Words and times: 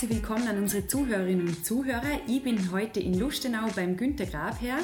herzlich 0.00 0.22
willkommen 0.22 0.48
an 0.48 0.56
unsere 0.56 0.86
Zuhörerinnen 0.86 1.46
und 1.46 1.66
Zuhörer. 1.66 2.20
Ich 2.26 2.42
bin 2.42 2.72
heute 2.72 3.00
in 3.00 3.18
Lustenau 3.18 3.66
beim 3.76 3.98
Günter 3.98 4.24
Grabherr, 4.24 4.78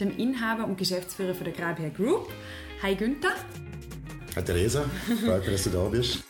dem 0.00 0.16
Inhaber 0.16 0.64
und 0.64 0.78
Geschäftsführer 0.78 1.34
von 1.34 1.44
der 1.44 1.52
Grabherr 1.52 1.90
Group. 1.90 2.30
Hi 2.82 2.94
Günther. 2.94 3.34
Hi 4.34 4.42
Theresa, 4.42 4.86
freut 5.26 5.42
mich, 5.42 5.52
dass 5.52 5.64
du 5.64 5.70
da 5.70 5.88
bist. 5.90 6.24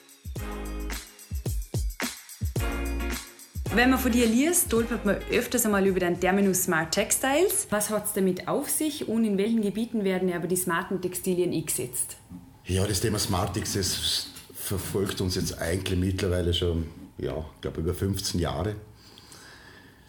Wenn 3.76 3.90
man 3.90 4.00
von 4.00 4.10
dir 4.10 4.26
liest, 4.26 4.66
stolpert 4.66 5.04
man 5.04 5.18
öfters 5.30 5.64
einmal 5.64 5.86
über 5.86 6.00
den 6.00 6.18
Terminus 6.18 6.64
Smart 6.64 6.90
Textiles. 6.90 7.68
Was 7.70 7.90
hat 7.90 8.06
es 8.06 8.12
damit 8.12 8.48
auf 8.48 8.68
sich 8.68 9.06
und 9.06 9.24
in 9.24 9.38
welchen 9.38 9.62
Gebieten 9.62 10.02
werden 10.02 10.32
aber 10.32 10.48
die 10.48 10.56
smarten 10.56 11.00
Textilien 11.00 11.52
eingesetzt? 11.52 12.16
Ja, 12.64 12.84
das 12.88 13.00
Thema 13.00 13.20
Smart 13.20 13.54
Textiles 13.54 14.30
verfolgt 14.52 15.20
uns 15.20 15.36
jetzt 15.36 15.60
eigentlich 15.60 15.96
mittlerweile 15.96 16.52
schon, 16.52 16.86
ja, 17.18 17.38
ich 17.54 17.60
glaube 17.60 17.80
über 17.80 17.94
15 17.94 18.40
Jahre. 18.40 18.76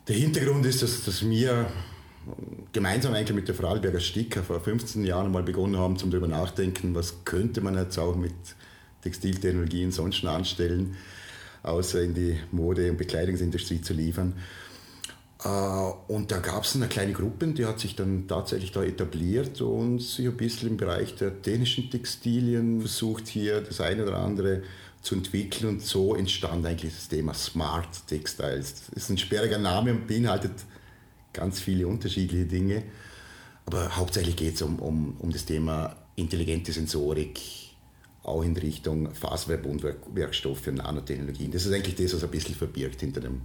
Der 0.07 0.15
Hintergrund 0.15 0.65
ist, 0.65 0.81
dass, 0.81 1.03
dass 1.03 1.27
wir 1.27 1.67
gemeinsam 2.71 3.13
eigentlich 3.13 3.35
mit 3.35 3.47
der 3.47 3.55
Vorarlberger 3.55 3.99
Sticker 3.99 4.43
vor 4.43 4.59
15 4.59 5.05
Jahren 5.05 5.31
mal 5.31 5.43
begonnen 5.43 5.77
haben, 5.77 5.97
zum 5.97 6.11
darüber 6.11 6.27
nachdenken, 6.27 6.95
was 6.95 7.25
könnte 7.25 7.61
man 7.61 7.77
jetzt 7.77 7.97
auch 7.97 8.15
mit 8.15 8.33
Textiltechnologien 9.01 9.91
sonst 9.91 10.25
anstellen, 10.25 10.95
außer 11.63 12.01
in 12.01 12.13
die 12.13 12.39
Mode- 12.51 12.89
und 12.89 12.97
Bekleidungsindustrie 12.97 13.81
zu 13.81 13.93
liefern. 13.93 14.33
Äh, 15.43 15.47
und 16.07 16.31
da 16.31 16.39
gab 16.39 16.63
es 16.63 16.75
eine 16.75 16.87
kleine 16.87 17.13
Gruppe, 17.13 17.47
die 17.47 17.65
hat 17.65 17.79
sich 17.79 17.95
dann 17.95 18.27
tatsächlich 18.27 18.71
da 18.71 18.83
etabliert 18.83 19.61
und 19.61 19.99
sich 19.99 20.25
ein 20.25 20.37
bisschen 20.37 20.69
im 20.69 20.77
Bereich 20.77 21.15
der 21.15 21.31
dänischen 21.31 21.89
Textilien 21.89 22.79
versucht, 22.79 23.27
hier 23.27 23.61
das 23.61 23.81
eine 23.81 24.03
oder 24.03 24.17
andere 24.19 24.63
zu 25.01 25.15
entwickeln. 25.15 25.69
Und 25.69 25.81
so 25.81 26.15
entstand 26.15 26.65
eigentlich 26.65 26.93
das 26.93 27.07
Thema 27.07 27.33
Smart 27.33 28.07
Textiles. 28.07 28.85
Das 28.87 29.03
ist 29.03 29.09
ein 29.09 29.17
sperriger 29.17 29.59
Name 29.59 29.91
und 29.91 30.07
beinhaltet 30.07 30.53
ganz 31.33 31.59
viele 31.59 31.87
unterschiedliche 31.87 32.45
Dinge. 32.45 32.83
Aber 33.65 33.95
hauptsächlich 33.95 34.35
geht 34.35 34.55
es 34.55 34.61
um, 34.61 34.79
um, 34.79 35.15
um 35.19 35.31
das 35.31 35.45
Thema 35.45 35.95
intelligente 36.15 36.71
Sensorik, 36.71 37.39
auch 38.23 38.43
in 38.43 38.55
Richtung 38.55 39.13
Faserverbundwerkstoffe 39.13 40.67
und 40.67 40.75
Nanotechnologien. 40.75 41.51
Das 41.51 41.65
ist 41.65 41.73
eigentlich 41.73 41.95
das, 41.95 42.13
was 42.13 42.23
ein 42.23 42.31
bisschen 42.31 42.55
verbirgt 42.55 43.01
hinter 43.01 43.21
dem 43.21 43.41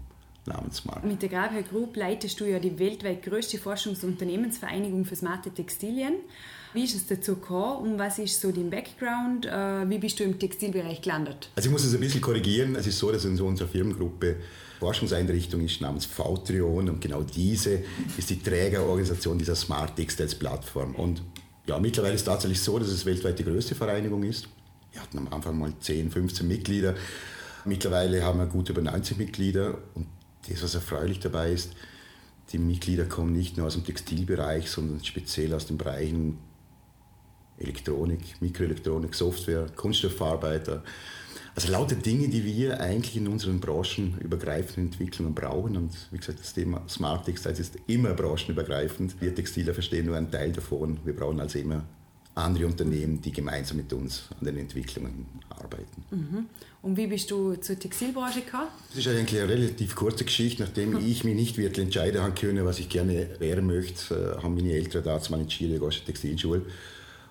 Namensmarkt. 0.49 1.05
Mit 1.05 1.23
der 1.23 1.29
Grabherr 1.29 1.63
Group 1.63 1.97
leitest 1.97 2.41
du 2.41 2.45
ja 2.45 2.59
die 2.59 2.79
weltweit 2.79 3.23
größte 3.23 3.59
Forschungs- 3.59 4.03
und 4.03 4.13
Unternehmensvereinigung 4.13 5.05
für 5.05 5.17
smarte 5.17 5.51
Textilien. 5.51 6.15
Wie 6.75 6.85
ist 6.85 6.95
es 6.95 7.07
dazu 7.07 7.37
gekommen 7.37 7.93
und 7.93 7.99
was 7.99 8.19
ist 8.19 8.41
so 8.41 8.53
dein 8.53 8.69
Background? 8.69 9.47
Äh, 9.47 9.89
wie 9.89 9.99
bist 9.99 10.21
du 10.21 10.25
im 10.25 10.39
Textilbereich 10.39 11.01
gelandet? 11.01 11.51
Also 11.57 11.69
ich 11.69 11.73
muss 11.73 11.85
es 11.85 11.95
ein 11.95 12.01
bisschen 12.01 12.21
korrigieren. 12.21 12.77
Es 12.77 12.87
ist 12.87 12.99
so, 12.99 13.11
dass 13.11 13.25
in 13.25 13.41
unserer 13.41 13.69
Firmengruppe 13.69 14.37
Forschungseinrichtung 14.79 15.61
ist 15.63 15.81
namens 15.81 16.07
V-Trion 16.07 16.89
und 16.89 17.01
genau 17.01 17.23
diese 17.23 17.83
ist 18.17 18.31
die 18.31 18.41
Trägerorganisation 18.41 19.39
dieser 19.39 19.57
Smart 19.57 19.97
Textiles 19.97 20.35
Plattform. 20.35 20.95
Und 20.95 21.23
ja, 21.67 21.79
mittlerweile 21.79 22.15
ist 22.15 22.21
es 22.21 22.27
tatsächlich 22.27 22.61
so, 22.61 22.79
dass 22.79 22.89
es 22.89 23.05
weltweit 23.05 23.39
die 23.39 23.45
größte 23.45 23.75
Vereinigung 23.75 24.23
ist. 24.23 24.49
Wir 24.93 25.03
hatten 25.03 25.19
am 25.19 25.29
Anfang 25.33 25.59
mal 25.59 25.73
10, 25.81 26.11
15 26.11 26.47
Mitglieder. 26.47 26.95
Mittlerweile 27.65 28.23
haben 28.23 28.39
wir 28.39 28.47
gut 28.47 28.71
über 28.71 28.81
90 28.81 29.19
Mitglieder 29.19 29.79
und 29.95 30.07
das, 30.49 30.63
was 30.63 30.75
erfreulich 30.75 31.21
dabei 31.21 31.53
ist, 31.53 31.73
die 32.53 32.59
Mitglieder 32.59 33.05
kommen 33.05 33.33
nicht 33.33 33.57
nur 33.57 33.67
aus 33.67 33.75
dem 33.75 33.85
Textilbereich, 33.85 34.71
sondern 34.71 35.05
speziell 35.05 35.53
aus 35.53 35.67
den 35.67 35.77
Bereichen 35.77 36.39
Elektronik, 37.59 38.41
Mikroelektronik, 38.41 39.15
Software, 39.15 39.67
Kunststoffverarbeiter. 39.75 40.83
Also 41.55 41.73
lauter 41.73 41.97
Dinge, 41.97 42.29
die 42.29 42.45
wir 42.45 42.81
eigentlich 42.81 43.17
in 43.17 43.27
unseren 43.27 43.59
Branchen 43.59 44.17
übergreifenden 44.21 44.93
Entwicklungen 44.93 45.35
brauchen. 45.35 45.77
Und 45.77 45.91
wie 46.13 46.19
gesagt, 46.19 46.39
das 46.39 46.55
Thema 46.55 46.83
Smart 46.89 47.27
Textiles 47.27 47.59
ist 47.59 47.77
immer 47.89 48.15
branchenübergreifend. 48.15 49.21
Wir 49.21 49.35
Textiler 49.35 49.75
verstehen 49.75 50.07
nur 50.07 50.17
einen 50.17 50.31
Teil 50.31 50.53
davon. 50.53 51.01
Wir 51.05 51.17
brauchen 51.17 51.41
also 51.41 51.59
immer 51.59 51.85
andere 52.39 52.67
Unternehmen, 52.67 53.21
die 53.21 53.33
gemeinsam 53.33 53.77
mit 53.79 53.93
uns 53.93 54.29
an 54.39 54.47
den 54.47 54.57
Entwicklungen 54.59 55.27
arbeiten. 55.51 56.05
Mhm. 56.11 56.47
Und 56.83 56.97
wie 56.97 57.07
bist 57.07 57.31
du 57.31 57.57
zur 57.57 57.79
Textilbranche 57.79 58.43
gekommen? 58.43 58.69
Das 58.91 59.05
ist 59.05 59.09
eigentlich 59.09 59.41
eine 59.41 59.51
relativ 59.51 59.95
kurze 59.95 60.25
Geschichte. 60.25 60.63
Nachdem 60.63 60.91
mhm. 60.91 61.07
ich 61.07 61.25
mich 61.25 61.35
nicht 61.35 61.59
wirklich 61.59 61.87
entscheiden 61.87 62.23
haben 62.23 62.35
können, 62.35 62.65
was 62.65 62.79
ich 62.79 62.89
gerne 62.89 63.29
werden 63.39 63.67
möchte, 63.67 64.37
äh, 64.39 64.43
haben 64.43 64.55
meine 64.55 64.73
Eltern 64.73 65.05
damals 65.05 65.31
mal 65.31 65.41
entschieden, 65.41 65.75
ich 65.75 65.81
gehe 65.81 66.05
Textilschule. 66.05 66.63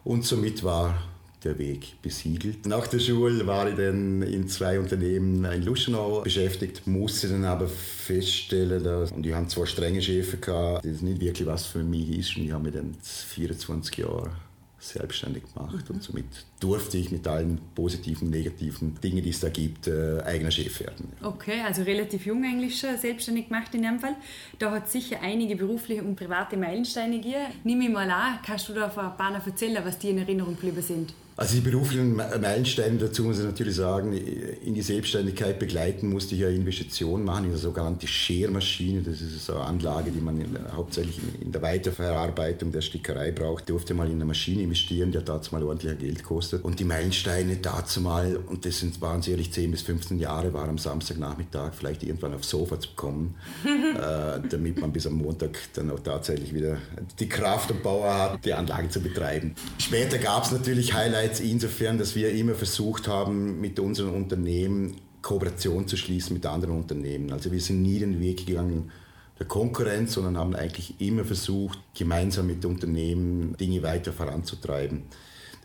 Und 0.03 0.25
somit 0.25 0.63
war 0.63 1.01
der 1.44 1.57
Weg 1.59 2.01
besiegelt. 2.01 2.66
Nach 2.66 2.88
der 2.88 3.00
Schule 3.00 3.46
war 3.46 3.69
ich 3.69 3.75
dann 3.75 4.22
in 4.22 4.47
zwei 4.47 4.79
Unternehmen 4.79 5.46
in 5.46 5.63
Luschenau 5.63 6.22
beschäftigt, 6.22 6.88
musste 6.88 7.29
dann 7.29 7.46
aber 7.46 7.67
feststellen, 7.67 8.84
dass, 8.84 9.12
und 9.12 9.23
die 9.23 9.35
haben 9.35 9.47
zwar 9.47 9.67
strenge 9.67 10.01
Chefs 10.01 10.41
gehabt, 10.41 10.84
das 10.85 11.01
nicht 11.01 11.22
wirklich 11.22 11.47
was 11.47 11.66
für 11.66 11.84
mich 11.84 12.09
ist 12.17 12.38
und 12.38 12.46
ich 12.46 12.51
habe 12.51 12.63
mich 12.63 12.73
dann 12.73 12.96
24 13.01 13.97
Jahre 13.97 14.31
selbstständig 14.80 15.44
gemacht. 15.54 15.90
Und 15.90 16.04
somit 16.04 16.26
durfte 16.60 16.98
ich 16.98 17.12
mit 17.12 17.28
allen 17.28 17.60
positiven, 17.76 18.30
negativen 18.30 18.96
Dingen, 19.02 19.24
die 19.24 19.30
es 19.30 19.40
da 19.40 19.50
gibt, 19.50 19.88
äh, 19.88 20.22
eigener 20.24 20.52
Chef 20.52 20.80
werden. 20.80 21.12
Okay, 21.22 21.62
also 21.66 21.84
relativ 21.84 22.26
jung 22.26 22.44
eigentlich 22.44 22.80
schon 22.80 22.98
selbstständig 22.98 23.48
gemacht 23.48 23.74
in 23.74 23.82
dem 23.82 24.00
Fall. 24.00 24.16
Da 24.60 24.72
hat 24.72 24.90
sicher 24.90 25.18
einige 25.22 25.56
berufliche 25.56 26.04
und 26.04 26.16
private 26.16 26.58
Meilensteine 26.58 27.18
gegeben. 27.18 27.48
Nimm 27.64 27.80
mich 27.80 27.90
mal 27.90 28.10
an, 28.10 28.40
kannst 28.46 28.70
du 28.70 28.74
da 28.74 28.86
ein 28.86 28.92
paar 28.94 29.46
erzählen, 29.46 29.84
was 29.84 29.98
dir 29.98 30.12
in 30.12 30.20
Erinnerung 30.20 30.56
geblieben 30.56 30.82
sind? 30.82 31.14
Also 31.38 31.53
die 31.53 31.62
beruflichen 31.62 32.16
Meilensteine, 32.16 32.98
dazu 32.98 33.24
muss 33.24 33.38
ich 33.38 33.46
natürlich 33.46 33.75
sagen, 33.75 34.12
in 34.12 34.74
die 34.74 34.81
Selbstständigkeit 34.81 35.59
begleiten 35.59 36.09
musste 36.09 36.34
ich 36.34 36.42
ja 36.42 36.50
Investitionen 36.50 37.24
machen, 37.24 37.44
in 37.44 37.52
eine 37.52 37.59
sogenannte 37.59 38.08
Schermaschine. 38.08 39.03
Das 39.03 39.22
ist 39.22 39.46
so 39.46 39.53
eine 39.53 39.66
Anlage, 39.66 40.09
die 40.09 40.20
man 40.20 40.42
in, 40.42 40.58
hauptsächlich 40.76 41.20
in 41.40 41.52
der 41.52 41.62
Weiterverarbeitung 41.62 42.72
der 42.72 42.81
Stickerei 42.81 43.31
braucht. 43.31 43.70
Durfte 43.70 43.94
mal 43.94 44.08
in 44.08 44.14
eine 44.14 44.26
Maschine 44.26 44.64
investieren, 44.64 45.12
die 45.12 45.20
hat 45.20 45.30
dazu 45.30 45.53
mal 45.53 45.62
ordentlich 45.62 46.00
Geld 46.00 46.18
gekostet. 46.24 46.66
Und 46.66 46.80
die 46.80 46.86
Meilensteine 46.86 47.58
dazu 47.58 48.02
mal, 48.02 48.38
und 48.38 48.66
das 48.66 48.80
sind, 48.80 49.00
waren 49.00 49.22
sicherlich 49.22 49.53
10 49.53 49.70
bis 49.70 49.84
15 49.84 50.18
Jahre, 50.18 50.53
war 50.53 50.68
am 50.68 50.80
Samstagnachmittag 50.80 51.74
vielleicht 51.76 52.02
irgendwann 52.02 52.34
aufs 52.34 52.50
Sofa 52.50 52.80
zu 52.80 52.90
kommen, 52.96 53.36
äh, 53.64 54.40
damit 54.50 54.81
man 54.81 54.92
bis 54.92 55.06
am 55.06 55.14
Montag 55.14 55.56
dann 55.76 55.92
auch 55.92 56.00
tatsächlich 56.00 56.56
wieder 56.56 56.78
die 57.20 57.30
Kraft 57.30 57.70
und 57.70 57.84
Power 57.84 58.12
hat, 58.12 58.44
die 58.44 58.53
Anlage 58.53 58.90
zu 58.90 59.02
betreiben. 59.02 59.53
Später 59.78 60.18
gab 60.18 60.44
es 60.44 60.52
natürlich 60.52 60.96
Highlights 60.96 61.27
Highlights 61.28 61.40
insofern, 61.42 61.98
dass 61.98 62.16
wir 62.16 62.32
immer 62.32 62.56
versucht 62.56 63.08
haben, 63.08 63.60
mit 63.60 63.80
unseren 63.80 64.14
Unternehmen 64.14 64.96
Kooperation 65.22 65.88
zu 65.88 65.98
schließen 65.98 66.34
mit 66.34 66.46
anderen 66.46 66.78
Unternehmen. 66.78 67.32
Also 67.32 67.52
wir 67.52 67.60
sind 67.60 67.82
nie 67.82 68.00
den 68.00 68.20
Weg 68.20 68.46
gegangen 68.46 68.92
der 69.40 69.46
Konkurrenz, 69.46 70.14
sondern 70.14 70.38
haben 70.38 70.56
eigentlich 70.56 71.00
immer 71.00 71.24
versucht, 71.24 71.80
gemeinsam 71.94 72.48
mit 72.48 72.64
Unternehmen 72.66 73.56
Dinge 73.58 73.84
weiter 73.84 74.12
voranzutreiben. 74.12 75.04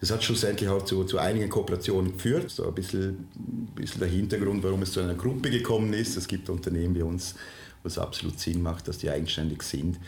Das 0.00 0.11
hat 0.11 0.25
schlussendlich 0.25 0.69
auch 0.69 0.84
zu, 0.84 1.05
zu 1.05 1.19
einigen 1.19 1.49
Kooperationen 1.49 2.12
geführt. 2.12 2.50
So 2.50 2.67
ein 2.67 2.75
bisschen, 2.75 3.29
ein 3.37 3.69
bisschen 3.75 4.00
der 4.00 4.09
Hintergrund, 4.09 4.62
warum 4.65 4.83
es 4.83 4.93
zu 4.93 5.00
einer 5.00 5.15
Gruppe 5.15 5.49
gekommen 5.49 5.93
ist. 5.93 6.17
Es 6.17 6.27
gibt 6.27 6.50
Unternehmen 6.50 6.94
wie 6.97 7.03
uns, 7.03 7.37
wo 7.83 7.89
es 7.89 7.99
absolut 7.99 8.39
Sinn 8.41 8.62
macht, 8.62 8.89
dass 8.89 8.99
die 8.99 9.09
eigenständig 9.09 9.62
sind. 9.62 9.99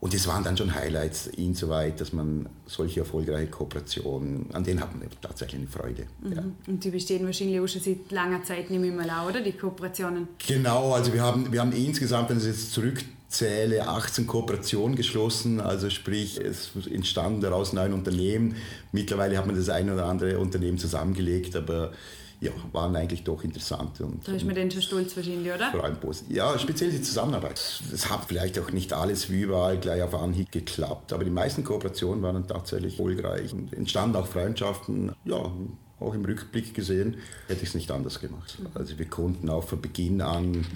Und 0.00 0.14
das 0.14 0.26
waren 0.26 0.42
dann 0.42 0.56
schon 0.56 0.74
Highlights 0.74 1.26
insoweit, 1.26 2.00
dass 2.00 2.14
man 2.14 2.48
solche 2.64 3.00
erfolgreiche 3.00 3.48
Kooperationen, 3.48 4.46
an 4.54 4.64
denen 4.64 4.80
hat 4.80 4.98
man 4.98 5.06
tatsächlich 5.20 5.60
eine 5.60 5.68
Freude. 5.68 6.06
Mhm. 6.22 6.32
Ja. 6.32 6.42
Und 6.68 6.82
die 6.82 6.90
bestehen 6.90 7.26
wahrscheinlich 7.26 7.60
auch 7.60 7.66
schon 7.66 7.82
seit 7.82 8.10
langer 8.10 8.42
Zeit 8.42 8.70
nicht 8.70 8.80
mehr 8.80 8.92
mal, 8.92 9.28
oder 9.28 9.42
die 9.42 9.52
Kooperationen? 9.52 10.28
Genau, 10.46 10.94
also 10.94 11.12
wir 11.12 11.22
haben, 11.22 11.52
wir 11.52 11.60
haben 11.60 11.72
insgesamt, 11.72 12.30
wenn 12.30 12.38
ich 12.38 12.44
jetzt 12.44 12.72
zurückzähle, 12.72 13.86
18 13.86 14.26
Kooperationen 14.26 14.96
geschlossen, 14.96 15.60
also 15.60 15.90
sprich, 15.90 16.40
es 16.40 16.70
entstanden 16.90 17.42
daraus 17.42 17.74
neun 17.74 17.92
Unternehmen. 17.92 18.56
Mittlerweile 18.92 19.36
hat 19.36 19.46
man 19.46 19.54
das 19.54 19.68
eine 19.68 19.92
oder 19.92 20.06
andere 20.06 20.38
Unternehmen 20.38 20.78
zusammengelegt, 20.78 21.54
aber 21.56 21.92
ja, 22.40 22.52
waren 22.72 22.96
eigentlich 22.96 23.22
doch 23.22 23.44
interessant. 23.44 24.00
Und, 24.00 24.26
da 24.26 24.32
ist 24.32 24.44
man 24.44 24.54
dann 24.54 24.70
schon 24.70 24.82
stolz 24.82 25.16
wahrscheinlich, 25.16 25.52
oder? 25.52 25.70
Vor 25.70 25.84
allem 25.84 25.96
positiv. 25.96 26.34
Ja, 26.34 26.58
speziell 26.58 26.90
die 26.90 27.02
Zusammenarbeit. 27.02 27.60
Es 27.92 28.10
hat 28.10 28.24
vielleicht 28.26 28.58
auch 28.58 28.72
nicht 28.72 28.92
alles 28.92 29.30
wie 29.30 29.42
überall 29.42 29.78
gleich 29.78 30.02
auf 30.02 30.14
Anhieb 30.14 30.50
geklappt, 30.50 31.12
aber 31.12 31.24
die 31.24 31.30
meisten 31.30 31.64
Kooperationen 31.64 32.22
waren 32.22 32.46
tatsächlich 32.48 32.98
erfolgreich 32.98 33.52
und 33.52 33.72
entstanden 33.74 34.16
auch 34.16 34.26
Freundschaften, 34.26 35.12
ja, 35.24 35.52
auch 36.00 36.14
im 36.14 36.24
Rückblick 36.24 36.72
gesehen, 36.72 37.16
hätte 37.46 37.62
ich 37.62 37.68
es 37.68 37.74
nicht 37.74 37.90
anders 37.90 38.20
gemacht. 38.20 38.58
Also 38.74 38.98
wir 38.98 39.06
konnten 39.06 39.50
auch 39.50 39.64
von 39.64 39.82
Beginn 39.82 40.22
an 40.22 40.66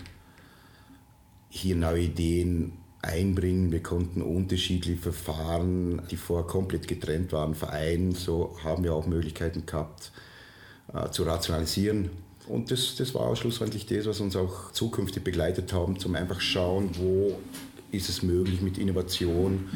hier 1.48 1.76
neue 1.76 2.02
Ideen 2.02 2.72
einbringen. 3.00 3.70
Wir 3.72 3.82
konnten 3.82 4.20
unterschiedliche 4.20 5.00
Verfahren, 5.00 6.02
die 6.10 6.16
vorher 6.16 6.46
komplett 6.46 6.88
getrennt 6.88 7.32
waren, 7.32 7.54
vereinen. 7.54 8.12
So 8.12 8.56
haben 8.64 8.84
wir 8.84 8.94
auch 8.94 9.06
Möglichkeiten 9.06 9.64
gehabt, 9.64 10.12
äh, 10.94 11.10
zu 11.10 11.24
rationalisieren. 11.24 12.10
Und 12.46 12.70
das, 12.70 12.96
das 12.96 13.14
war 13.14 13.34
schlussendlich 13.36 13.86
das, 13.86 14.06
was 14.06 14.20
uns 14.20 14.36
auch 14.36 14.70
zukünftig 14.72 15.24
begleitet 15.24 15.72
haben, 15.72 15.98
zum 15.98 16.14
einfach 16.14 16.40
schauen, 16.40 16.90
wo 16.98 17.38
ist 17.90 18.08
es 18.08 18.22
möglich 18.22 18.60
mit 18.60 18.76
Innovation 18.78 19.68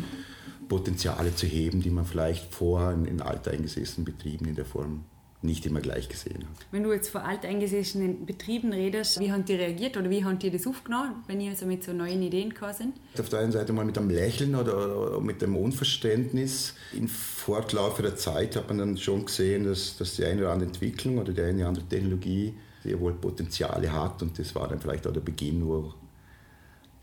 Potenziale 0.69 1.35
zu 1.35 1.47
heben, 1.47 1.81
die 1.81 1.91
man 1.91 2.05
vielleicht 2.05 2.55
vorher 2.55 2.93
in, 2.93 3.07
in 3.07 3.23
alteingesessenen 3.23 4.05
Betrieben 4.05 4.47
in 4.47 4.55
der 4.55 4.67
Form 4.67 5.05
nicht 5.41 5.65
immer 5.67 5.81
gleich 5.81 6.09
gesehen 6.09 6.45
habe. 6.45 6.55
Wenn 6.73 6.83
du 6.83 6.93
jetzt 6.93 7.11
vor 7.11 7.25
alteingesessenen 7.25 8.27
Betrieben 8.27 8.73
redest, 8.73 9.21
wie 9.21 9.31
haben 9.31 9.45
die 9.45 9.55
reagiert 9.55 9.97
oder 9.97 10.11
wie 10.11 10.25
haben 10.25 10.39
die 10.39 10.51
das 10.51 10.67
aufgenommen, 10.67 11.23
wenn 11.29 11.41
ihr 11.41 11.51
also 11.51 11.67
mit 11.67 11.85
so 11.85 11.93
neuen 11.93 12.23
Ideen 12.23 12.51
gekommen 12.51 12.75
sind? 12.75 12.95
Auf 13.19 13.29
der 13.29 13.41
einen 13.41 13.53
Seite 13.53 13.73
mal 13.73 13.85
mit 13.85 13.97
einem 13.97 14.11
Lächeln 14.11 14.57
oder, 14.57 14.77
oder 15.01 15.21
mit 15.21 15.41
dem 15.41 15.57
Unverständnis. 15.57 16.75
Im 16.93 17.09
Fortlauf 17.09 18.01
der 18.01 18.17
Zeit 18.17 18.57
hat 18.57 18.69
man 18.69 18.79
dann 18.79 18.97
schon 18.97 19.27
gesehen, 19.27 19.65
dass, 19.65 19.97
dass 19.97 20.17
die 20.17 20.25
eine 20.25 20.43
oder 20.43 20.53
andere 20.53 20.69
Entwicklung 20.69 21.19
oder 21.19 21.33
die 21.33 21.43
eine 21.43 21.59
oder 21.59 21.69
andere 21.69 21.85
Technologie 21.87 22.55
sehr 22.83 22.99
wohl 23.01 23.15
Potenziale 23.15 23.93
hat 23.93 24.23
und 24.23 24.39
das 24.39 24.55
war 24.55 24.69
dann 24.69 24.81
vielleicht 24.81 25.07
auch 25.07 25.13
der 25.13 25.21
Beginn, 25.21 25.67
wo 25.67 25.95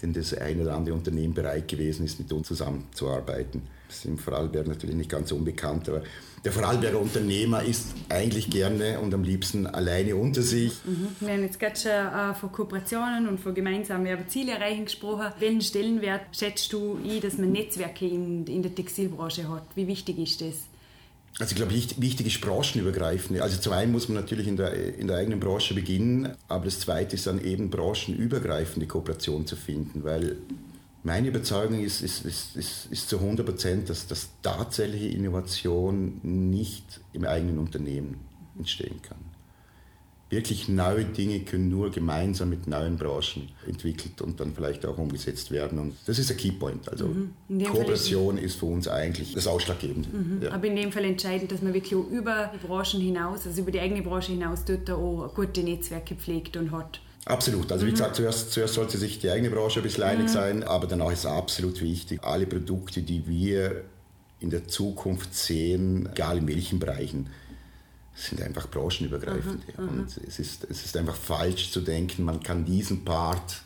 denn 0.01 0.13
das 0.13 0.33
eine 0.33 0.63
oder 0.63 0.75
andere 0.75 0.95
Unternehmen 0.95 1.33
bereit 1.33 1.67
gewesen 1.67 2.05
ist, 2.05 2.19
mit 2.19 2.31
uns 2.31 2.47
zusammenzuarbeiten. 2.47 3.61
Das 3.87 3.97
ist 3.97 4.05
im 4.05 4.17
Vorarlberg 4.17 4.67
natürlich 4.67 4.95
nicht 4.95 5.09
ganz 5.09 5.31
unbekannt, 5.31 5.87
aber 5.89 6.01
der 6.43 6.51
Vorarlberger 6.51 6.99
Unternehmer 6.99 7.63
ist 7.63 7.95
eigentlich 8.09 8.49
gerne 8.49 8.99
und 8.99 9.13
am 9.13 9.23
liebsten 9.23 9.65
alleine 9.65 10.15
unter 10.15 10.41
sich. 10.41 10.73
Mhm. 10.85 11.07
Wir 11.19 11.33
haben 11.33 11.43
jetzt 11.43 11.59
gerade 11.59 11.75
schon 11.75 11.91
äh, 11.91 12.33
von 12.35 12.51
Kooperationen 12.51 13.27
und 13.27 13.39
von 13.39 13.55
gemeinsamen 13.55 14.15
Ziele 14.27 14.53
erreichen 14.53 14.85
gesprochen. 14.85 15.31
Welchen 15.39 15.61
Stellenwert 15.61 16.21
schätzt 16.33 16.71
du 16.71 16.99
ein, 17.03 17.19
dass 17.21 17.37
man 17.37 17.51
Netzwerke 17.51 18.07
in, 18.07 18.45
in 18.45 18.61
der 18.61 18.75
Textilbranche 18.75 19.49
hat? 19.49 19.63
Wie 19.75 19.87
wichtig 19.87 20.19
ist 20.19 20.41
das? 20.41 20.67
Also 21.37 21.51
ich 21.51 21.57
glaube, 21.57 21.73
wichtig 21.73 22.27
ist 22.27 22.39
branchenübergreifend. 22.39 23.41
Also 23.41 23.59
zum 23.59 23.73
einen 23.73 23.91
muss 23.91 24.07
man 24.07 24.15
natürlich 24.15 24.47
in 24.47 24.55
der, 24.55 24.73
in 24.97 25.07
der 25.07 25.17
eigenen 25.17 25.41
Branche 25.41 25.73
beginnen, 25.73 26.33
aber 26.47 26.65
das 26.65 26.79
zweite 26.79 27.15
ist 27.15 27.27
dann 27.27 27.43
eben 27.43 27.69
branchenübergreifende 27.69 28.87
Kooperation 28.87 29.45
zu 29.45 29.57
finden, 29.57 30.05
weil 30.05 30.37
meine 31.03 31.27
Überzeugung 31.27 31.83
ist, 31.83 32.01
ist, 32.01 32.25
ist, 32.25 32.55
ist, 32.55 32.87
ist 32.89 33.09
zu 33.09 33.19
100 33.19 33.45
Prozent, 33.45 33.89
dass, 33.89 34.07
dass 34.07 34.29
tatsächliche 34.41 35.09
Innovation 35.09 36.19
nicht 36.23 37.01
im 37.11 37.25
eigenen 37.25 37.59
Unternehmen 37.59 38.17
entstehen 38.57 39.01
kann. 39.01 39.24
Wirklich 40.29 40.67
neue 40.67 41.05
Dinge 41.05 41.41
können 41.41 41.69
nur 41.69 41.91
gemeinsam 41.91 42.49
mit 42.49 42.65
neuen 42.65 42.97
Branchen 42.97 43.49
entwickelt 43.67 44.21
und 44.21 44.39
dann 44.39 44.55
vielleicht 44.55 44.85
auch 44.85 44.97
umgesetzt 44.97 45.51
werden. 45.51 45.77
Und 45.77 45.95
das 46.07 46.17
ist 46.17 46.29
der 46.29 46.37
Keypoint. 46.37 46.89
Also 46.89 47.07
mhm. 47.07 47.63
Kooperation 47.63 48.39
ist 48.39 48.55
für 48.55 48.65
uns 48.65 48.87
eigentlich 48.87 49.33
das 49.33 49.45
Ausschlaggebende. 49.45 50.09
Mhm. 50.09 50.41
Ja. 50.41 50.51
Aber 50.51 50.65
in 50.65 50.75
dem 50.75 50.91
Fall 50.91 51.05
entscheidend, 51.05 51.51
dass 51.51 51.61
man 51.61 51.75
wirklich 51.75 51.95
auch 51.95 52.09
über 52.09 52.51
die 52.53 52.65
Branchen 52.65 53.01
hinaus, 53.01 53.45
also 53.45 53.61
über 53.61 53.71
die 53.71 53.79
eigene 53.79 54.01
Branche 54.01 54.31
hinaus, 54.31 54.65
dort 54.65 54.89
auch 54.89 55.31
gute 55.35 55.61
Netzwerke 55.61 56.15
pflegt 56.15 56.57
und 56.57 56.71
hat. 56.71 56.99
Absolut. 57.25 57.71
Also 57.71 57.85
wie 57.85 57.89
mhm. 57.89 57.93
gesagt, 57.93 58.15
zuerst, 58.15 58.51
zuerst 58.51 58.75
sollte 58.75 58.97
sich 58.97 59.19
die 59.19 59.29
eigene 59.29 59.49
Branche 59.49 59.79
ein 59.79 59.83
bisschen 59.83 60.03
einig 60.03 60.27
mhm. 60.27 60.31
sein, 60.31 60.63
aber 60.63 60.87
danach 60.87 61.11
ist 61.11 61.19
es 61.19 61.25
absolut 61.25 61.81
wichtig, 61.81 62.23
alle 62.23 62.45
Produkte, 62.45 63.01
die 63.01 63.27
wir 63.27 63.83
in 64.39 64.49
der 64.51 64.67
Zukunft 64.67 65.33
sehen, 65.33 66.09
egal 66.11 66.37
in 66.37 66.47
welchen 66.47 66.79
Bereichen, 66.79 67.29
sind 68.15 68.41
einfach 68.41 68.69
branchenübergreifend. 68.69 69.67
Mhm. 69.67 69.73
Ja. 69.77 69.89
Und 69.89 70.17
es 70.25 70.39
ist, 70.39 70.65
es 70.69 70.85
ist 70.85 70.97
einfach 70.97 71.15
falsch 71.15 71.71
zu 71.71 71.81
denken, 71.81 72.23
man 72.23 72.41
kann 72.41 72.65
diesen 72.65 73.03
Part, 73.03 73.61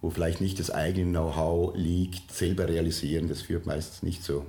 wo 0.00 0.10
vielleicht 0.10 0.40
nicht 0.40 0.60
das 0.60 0.70
eigene 0.70 1.10
Know-how 1.10 1.74
liegt, 1.76 2.32
selber 2.32 2.68
realisieren. 2.68 3.28
Das 3.28 3.42
führt 3.42 3.66
meistens 3.66 4.02
nicht 4.02 4.22
so 4.22 4.46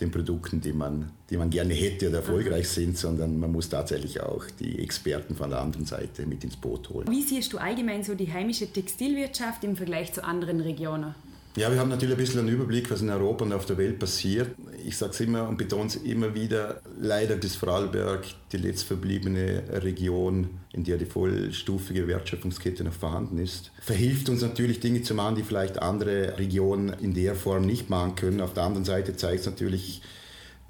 den 0.00 0.10
Produkten, 0.10 0.60
die 0.60 0.72
man, 0.72 1.10
die 1.30 1.36
man 1.36 1.48
gerne 1.48 1.74
hätte 1.74 2.08
oder 2.08 2.18
erfolgreich 2.18 2.68
sind, 2.68 2.98
sondern 2.98 3.38
man 3.38 3.52
muss 3.52 3.68
tatsächlich 3.68 4.20
auch 4.20 4.44
die 4.60 4.80
Experten 4.80 5.34
von 5.34 5.50
der 5.50 5.60
anderen 5.60 5.86
Seite 5.86 6.26
mit 6.26 6.44
ins 6.44 6.56
Boot 6.56 6.90
holen. 6.90 7.08
Wie 7.08 7.22
siehst 7.22 7.52
du 7.52 7.58
allgemein 7.58 8.02
so 8.02 8.14
die 8.14 8.30
heimische 8.30 8.70
Textilwirtschaft 8.70 9.64
im 9.64 9.76
Vergleich 9.76 10.12
zu 10.12 10.24
anderen 10.24 10.60
Regionen? 10.60 11.14
Ja, 11.54 11.70
wir 11.70 11.78
haben 11.78 11.90
natürlich 11.90 12.14
ein 12.14 12.18
bisschen 12.18 12.40
einen 12.40 12.48
Überblick, 12.48 12.90
was 12.90 13.02
in 13.02 13.10
Europa 13.10 13.44
und 13.44 13.52
auf 13.52 13.66
der 13.66 13.76
Welt 13.76 13.98
passiert. 13.98 14.54
Ich 14.86 14.96
sage 14.96 15.12
es 15.12 15.20
immer 15.20 15.46
und 15.46 15.58
betone 15.58 15.86
es 15.86 15.96
immer 15.96 16.34
wieder, 16.34 16.80
leider 16.98 17.36
ist 17.42 17.56
Vorarlberg 17.56 18.24
die 18.52 18.56
letztverbliebene 18.56 19.64
Region, 19.82 20.48
in 20.72 20.82
der 20.84 20.96
die 20.96 21.04
vollstufige 21.04 22.08
Wertschöpfungskette 22.08 22.84
noch 22.84 22.94
vorhanden 22.94 23.36
ist. 23.36 23.70
Verhilft 23.82 24.30
uns 24.30 24.40
natürlich 24.40 24.80
Dinge 24.80 25.02
zu 25.02 25.12
machen, 25.12 25.34
die 25.34 25.42
vielleicht 25.42 25.82
andere 25.82 26.38
Regionen 26.38 26.94
in 27.02 27.12
der 27.12 27.34
Form 27.34 27.66
nicht 27.66 27.90
machen 27.90 28.14
können. 28.14 28.40
Auf 28.40 28.54
der 28.54 28.62
anderen 28.62 28.86
Seite 28.86 29.14
zeigt 29.16 29.40
es 29.40 29.46
natürlich, 29.46 30.00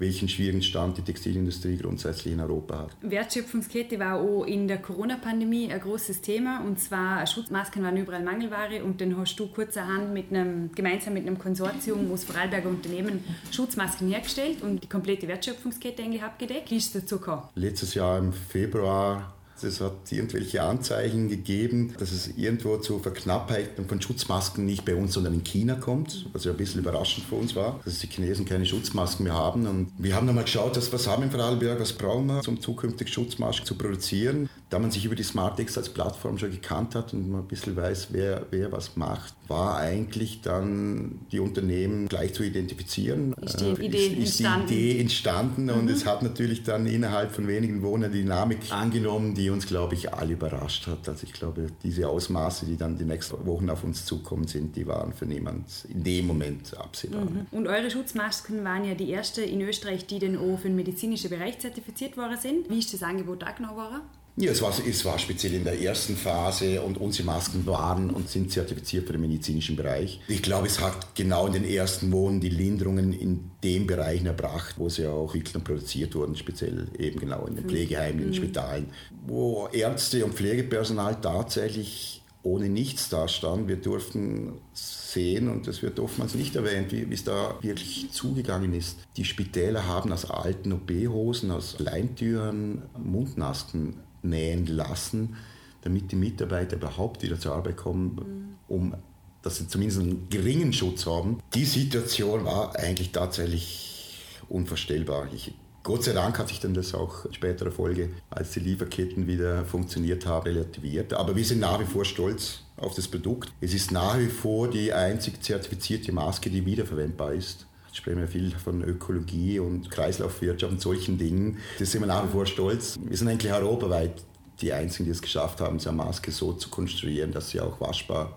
welchen 0.03 0.27
schwierigen 0.27 0.61
Stand 0.61 0.97
die 0.97 1.01
Textilindustrie 1.01 1.77
grundsätzlich 1.77 2.33
in 2.33 2.41
Europa 2.41 2.79
hat. 2.79 2.89
Wertschöpfungskette 3.01 3.97
war 3.99 4.19
auch 4.19 4.43
in 4.43 4.67
der 4.67 4.79
Corona-Pandemie 4.79 5.71
ein 5.71 5.79
großes 5.79 6.19
Thema 6.21 6.61
und 6.65 6.79
zwar 6.79 7.25
Schutzmasken 7.25 7.81
waren 7.83 7.95
überall 7.95 8.23
Mangelware 8.23 8.83
und 8.83 8.99
dann 8.99 9.17
hast 9.17 9.37
du 9.37 9.47
kurzerhand 9.47 10.13
mit 10.13 10.31
einem, 10.31 10.71
gemeinsam 10.73 11.13
mit 11.13 11.25
einem 11.25 11.39
Konsortium 11.39 12.11
aus 12.11 12.25
Vorarlberger 12.25 12.67
Unternehmen 12.67 13.23
Schutzmasken 13.51 14.09
hergestellt 14.09 14.61
und 14.61 14.83
die 14.83 14.89
komplette 14.89 15.27
Wertschöpfungskette 15.27 16.03
eigentlich 16.03 16.23
abgedeckt. 16.23 16.69
Wie 16.69 16.77
ist 16.77 16.93
es 16.93 17.01
dazu 17.01 17.19
gekommen? 17.19 17.43
Letztes 17.55 17.93
Jahr 17.93 18.17
im 18.17 18.33
Februar 18.33 19.33
es 19.63 19.81
hat 19.81 20.11
irgendwelche 20.11 20.63
Anzeichen 20.63 21.29
gegeben, 21.29 21.93
dass 21.99 22.11
es 22.11 22.29
irgendwo 22.37 22.77
zu 22.77 22.99
Verknappheiten 22.99 23.87
von 23.87 24.01
Schutzmasken 24.01 24.65
nicht 24.65 24.85
bei 24.85 24.95
uns, 24.95 25.13
sondern 25.13 25.33
in 25.33 25.43
China 25.43 25.75
kommt, 25.75 26.27
was 26.33 26.43
ja 26.45 26.51
ein 26.51 26.57
bisschen 26.57 26.81
überraschend 26.81 27.25
für 27.25 27.35
uns 27.35 27.55
war, 27.55 27.79
dass 27.85 27.99
die 27.99 28.07
Chinesen 28.07 28.45
keine 28.45 28.65
Schutzmasken 28.65 29.25
mehr 29.25 29.33
haben. 29.33 29.67
Und 29.67 29.91
wir 29.97 30.15
haben 30.15 30.25
nochmal 30.25 30.43
geschaut, 30.43 30.75
was 30.75 31.07
haben 31.07 31.21
wir 31.21 31.25
in 31.25 31.31
Vorarlberg, 31.31 31.79
was 31.79 31.93
brauchen 31.93 32.27
wir, 32.27 32.41
um 32.47 32.59
zukünftig 32.59 33.09
Schutzmasken 33.11 33.65
zu 33.65 33.75
produzieren. 33.75 34.49
Da 34.73 34.79
man 34.79 34.89
sich 34.89 35.05
über 35.05 35.13
die 35.13 35.21
SmartX 35.21 35.77
als 35.77 35.89
Plattform 35.89 36.39
schon 36.39 36.49
gekannt 36.49 36.95
hat 36.95 37.13
und 37.13 37.29
man 37.29 37.41
ein 37.41 37.47
bisschen 37.47 37.75
weiß, 37.75 38.07
wer, 38.09 38.47
wer 38.49 38.71
was 38.71 38.95
macht, 38.95 39.35
war 39.47 39.77
eigentlich 39.77 40.41
dann 40.41 41.19
die 41.31 41.39
Unternehmen 41.39 42.07
gleich 42.07 42.33
zu 42.33 42.41
identifizieren. 42.41 43.33
Ist 43.33 43.61
die 43.61 43.65
äh, 43.65 43.85
Idee 43.85 44.07
ist, 44.07 44.13
ist 44.13 44.39
entstanden. 44.39 44.67
Die 44.67 44.73
Idee 44.73 44.99
entstanden 45.01 45.69
und 45.69 45.83
mhm. 45.83 45.91
es 45.91 46.07
hat 46.07 46.23
natürlich 46.23 46.63
dann 46.63 46.87
innerhalb 46.87 47.33
von 47.33 47.47
wenigen 47.47 47.83
Wochen 47.83 48.03
eine 48.03 48.11
Dynamik 48.11 48.71
angenommen, 48.71 49.35
die 49.35 49.51
uns, 49.51 49.67
glaube 49.67 49.93
ich, 49.93 50.11
alle 50.11 50.33
überrascht 50.33 50.87
hat. 50.87 51.07
Also 51.07 51.27
ich 51.27 51.33
glaube, 51.33 51.67
diese 51.83 52.09
Ausmaße, 52.09 52.65
die 52.65 52.75
dann 52.75 52.97
die 52.97 53.05
nächsten 53.05 53.45
Wochen 53.45 53.69
auf 53.69 53.83
uns 53.83 54.07
zukommen 54.07 54.47
sind, 54.47 54.75
die 54.75 54.87
waren 54.87 55.13
für 55.13 55.27
niemand 55.27 55.85
in 55.87 56.03
dem 56.03 56.25
Moment 56.25 56.75
absehbar. 56.75 57.25
Mhm. 57.25 57.45
Und 57.51 57.67
eure 57.67 57.91
Schutzmasken 57.91 58.63
waren 58.63 58.85
ja 58.85 58.95
die 58.95 59.11
erste 59.11 59.43
in 59.43 59.61
Österreich, 59.61 60.07
die 60.07 60.17
den 60.17 60.35
O 60.35 60.57
für 60.57 60.67
den 60.67 60.75
medizinischen 60.75 61.29
Bereich 61.29 61.59
zertifiziert 61.59 62.17
worden 62.17 62.39
sind. 62.41 62.71
Wie 62.71 62.79
ist 62.79 62.91
das 62.91 63.03
Angebot 63.03 63.43
da 63.43 63.51
genau 63.51 63.75
worden? 63.75 64.01
Ja, 64.35 64.51
es 64.51 64.63
war, 64.63 64.73
es 64.87 65.05
war 65.05 65.19
speziell 65.19 65.53
in 65.53 65.63
der 65.63 65.79
ersten 65.79 66.15
Phase 66.15 66.81
und 66.81 66.97
unsere 66.97 67.27
Masken 67.27 67.67
waren 67.67 68.09
und 68.09 68.29
sind 68.29 68.51
zertifiziert 68.51 69.05
für 69.05 69.13
den 69.13 69.21
medizinischen 69.21 69.75
Bereich. 69.75 70.19
Ich 70.27 70.41
glaube, 70.41 70.65
es 70.65 70.81
hat 70.81 71.13
genau 71.13 71.45
in 71.45 71.53
den 71.53 71.65
ersten 71.65 72.09
Monaten 72.09 72.39
die 72.41 72.49
Linderungen 72.49 73.13
in 73.13 73.51
den 73.63 73.85
Bereichen 73.85 74.25
erbracht, 74.25 74.75
wo 74.77 74.89
sie 74.89 75.05
auch 75.05 75.35
entwickelt 75.35 75.57
und 75.57 75.63
produziert 75.65 76.15
wurden, 76.15 76.35
speziell 76.35 76.87
eben 76.97 77.19
genau 77.19 77.45
in 77.45 77.55
den 77.55 77.65
Pflegeheimen, 77.65 78.23
in 78.23 78.25
den 78.25 78.29
mhm. 78.29 78.43
Spitalen, 78.43 78.87
wo 79.27 79.67
Ärzte 79.71 80.25
und 80.25 80.33
Pflegepersonal 80.33 81.21
tatsächlich 81.21 82.23
ohne 82.41 82.69
nichts 82.69 83.09
dastanden. 83.09 83.67
Wir 83.67 83.77
durften 83.77 84.53
sehen, 84.73 85.47
und 85.47 85.67
das 85.67 85.83
wird 85.83 85.99
oftmals 85.99 86.33
nicht 86.33 86.55
erwähnt, 86.55 86.91
wie, 86.91 87.07
es 87.13 87.23
da 87.23 87.57
wirklich 87.61 88.09
zugegangen 88.11 88.73
ist. 88.73 88.97
Die 89.15 89.25
Spitäler 89.25 89.85
haben 89.85 90.11
aus 90.11 90.25
alten 90.25 90.73
OB-Hosen, 90.73 91.51
aus 91.51 91.77
Leintüren 91.79 92.81
Mundmasken 92.97 93.95
nähen 94.23 94.65
lassen, 94.65 95.35
damit 95.81 96.11
die 96.11 96.15
Mitarbeiter 96.15 96.77
überhaupt 96.77 97.21
wieder 97.21 97.39
zur 97.39 97.53
Arbeit 97.55 97.77
kommen, 97.77 98.57
um 98.67 98.95
dass 99.43 99.57
sie 99.57 99.67
zumindest 99.67 99.99
einen 99.99 100.29
geringen 100.29 100.73
Schutz 100.73 101.05
haben. 101.05 101.39
Die 101.53 101.65
Situation 101.65 102.45
war 102.45 102.75
eigentlich 102.77 103.11
tatsächlich 103.11 104.17
unvorstellbar. 104.49 105.27
Ich, 105.33 105.53
Gott 105.83 106.05
sei 106.05 106.13
Dank 106.13 106.39
hat 106.39 106.47
sich 106.47 106.61
dann 106.61 106.73
das 106.73 106.93
auch 106.95 107.25
in 107.25 107.33
späterer 107.33 107.71
Folge, 107.71 108.09
als 108.29 108.51
die 108.51 108.61
Lieferketten 108.61 109.27
wieder 109.27 109.65
funktioniert 109.65 110.25
haben, 110.25 110.47
relativiert. 110.47 111.13
Aber 111.13 111.35
wir 111.35 111.43
sind 111.43 111.59
nach 111.59 111.79
wie 111.79 111.85
vor 111.85 112.05
stolz 112.05 112.61
auf 112.77 112.95
das 112.95 113.07
Produkt. 113.07 113.51
Es 113.59 113.73
ist 113.73 113.91
nach 113.91 114.17
wie 114.17 114.27
vor 114.27 114.69
die 114.69 114.93
einzig 114.93 115.43
zertifizierte 115.43 116.13
Maske, 116.13 116.49
die 116.49 116.65
wiederverwendbar 116.65 117.33
ist. 117.33 117.67
Ich 117.93 117.99
spreche 117.99 118.17
mir 118.17 118.27
viel 118.27 118.49
von 118.51 118.83
Ökologie 118.83 119.59
und 119.59 119.91
Kreislaufwirtschaft 119.91 120.73
und 120.73 120.81
solchen 120.81 121.19
Dingen. 121.19 121.59
Das 121.77 121.91
sind 121.91 122.01
wir 122.01 122.07
nach 122.07 122.25
wie 122.25 122.31
vor 122.31 122.47
stolz. 122.47 122.97
Wir 122.99 123.15
sind 123.15 123.27
eigentlich 123.27 123.53
europaweit 123.53 124.23
die 124.61 124.73
Einzigen, 124.73 125.05
die 125.05 125.11
es 125.11 125.21
geschafft 125.21 125.61
haben, 125.61 125.77
so 125.77 125.89
eine 125.89 125.97
Maske 125.99 126.31
so 126.31 126.53
zu 126.53 126.69
konstruieren, 126.69 127.31
dass 127.31 127.51
sie 127.51 127.59
auch 127.59 127.79
waschbar 127.79 128.35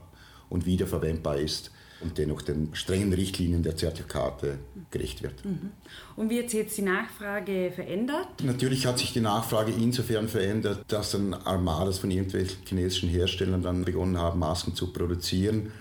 und 0.50 0.66
wiederverwendbar 0.66 1.38
ist 1.38 1.70
und 2.02 2.18
dennoch 2.18 2.42
den 2.42 2.74
strengen 2.74 3.14
Richtlinien 3.14 3.62
der 3.62 3.76
Zertifikate 3.76 4.58
gerecht 4.90 5.22
wird. 5.22 5.42
Mhm. 5.42 5.70
Und 6.16 6.28
wie 6.28 6.38
hat 6.42 6.50
sich 6.50 6.60
jetzt 6.60 6.76
die 6.76 6.82
Nachfrage 6.82 7.72
verändert? 7.74 8.28
Natürlich 8.42 8.86
hat 8.86 8.98
sich 8.98 9.14
die 9.14 9.20
Nachfrage 9.20 9.72
insofern 9.72 10.28
verändert, 10.28 10.84
dass 10.88 11.12
dann 11.12 11.32
Armadas 11.32 11.98
von 11.98 12.10
irgendwelchen 12.10 12.58
chinesischen 12.66 13.08
Herstellern 13.08 13.62
dann 13.62 13.86
begonnen 13.86 14.18
haben, 14.18 14.38
Masken 14.38 14.74
zu 14.74 14.92
produzieren 14.92 15.72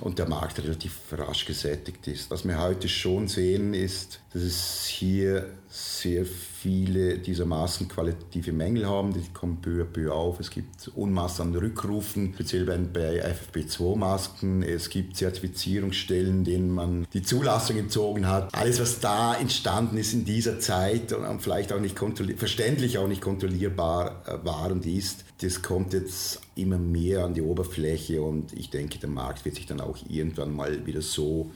und 0.00 0.18
der 0.18 0.28
Markt 0.28 0.58
relativ 0.62 0.98
rasch 1.12 1.44
gesättigt 1.44 2.06
ist. 2.06 2.30
Was 2.30 2.46
wir 2.46 2.60
heute 2.60 2.88
schon 2.88 3.28
sehen, 3.28 3.74
ist, 3.74 4.20
dass 4.32 4.42
es 4.42 4.86
hier 4.86 5.50
sehr 5.68 6.24
viele 6.24 7.18
dieser 7.18 7.46
Maßen 7.46 7.88
qualitative 7.88 8.52
Mängel 8.52 8.86
haben, 8.88 9.12
die 9.12 9.22
kommen 9.32 9.60
peu 9.60 9.82
à 9.82 9.84
peu 9.84 10.12
auf. 10.12 10.40
Es 10.40 10.50
gibt 10.50 10.88
Unmassen 10.96 11.42
an 11.42 11.54
Rückrufen, 11.54 12.32
speziell 12.34 12.64
bei 12.64 13.24
FFP2-Masken. 13.24 14.62
Es 14.62 14.90
gibt 14.90 15.16
Zertifizierungsstellen, 15.16 16.44
denen 16.44 16.70
man 16.70 17.06
die 17.12 17.22
Zulassung 17.22 17.78
entzogen 17.78 18.26
hat. 18.26 18.54
Alles, 18.54 18.80
was 18.80 19.00
da 19.00 19.34
entstanden 19.34 19.96
ist 19.96 20.12
in 20.12 20.24
dieser 20.24 20.58
Zeit 20.58 21.12
und 21.12 21.40
vielleicht 21.40 21.72
auch 21.72 21.80
nicht 21.80 21.98
verständlich 22.36 22.98
auch 22.98 23.08
nicht 23.08 23.22
kontrollierbar 23.22 24.22
äh, 24.26 24.44
war 24.44 24.72
und 24.72 24.86
ist, 24.86 25.24
das 25.40 25.62
kommt 25.62 25.92
jetzt 25.92 26.40
immer 26.54 26.78
mehr 26.78 27.24
an 27.24 27.34
die 27.34 27.42
Oberfläche 27.42 28.20
und 28.22 28.52
ich 28.52 28.70
denke, 28.70 28.98
der 28.98 29.08
Markt 29.08 29.44
wird 29.44 29.54
sich 29.54 29.66
dann 29.66 29.79
auch 29.80 29.98
irgendwann 30.08 30.54
mal 30.54 30.86
wieder 30.86 31.02
so 31.02 31.50